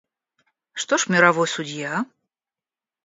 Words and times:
Что 0.73 0.97
ж 0.97 1.09
мировой 1.09 1.47
судья? 1.47 2.05